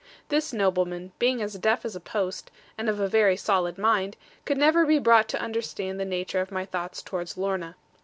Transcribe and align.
This 0.29 0.51
nobleman, 0.51 1.11
being 1.19 1.43
as 1.43 1.59
deaf 1.59 1.85
as 1.85 1.95
a 1.95 1.99
post, 1.99 2.49
and 2.75 2.89
of 2.89 2.99
a 2.99 3.07
very 3.07 3.37
solid 3.37 3.77
mind, 3.77 4.17
could 4.45 4.57
never 4.57 4.83
be 4.83 4.97
brought 4.97 5.27
to 5.27 5.39
understand 5.39 5.99
the 5.99 6.05
nature 6.05 6.41
of 6.41 6.51
my 6.51 6.65
thoughts 6.65 7.03
towards 7.03 7.37
Lorna. 7.37 7.75